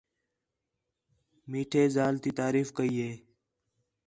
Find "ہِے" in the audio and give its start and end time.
3.03-3.11